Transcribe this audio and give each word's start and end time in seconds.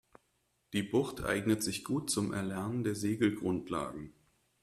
Die 0.73 0.81
Bucht 0.81 1.21
eignet 1.23 1.61
sich 1.61 1.83
gut 1.83 2.09
zum 2.09 2.33
Erlernen 2.33 2.83
der 2.83 2.95
Segelgrundlagen. 2.95 4.15